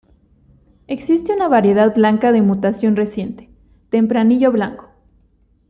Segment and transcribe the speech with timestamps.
[0.87, 3.51] Existe una variedad blanca de mutación reciente:
[3.91, 4.89] tempranillo blanco.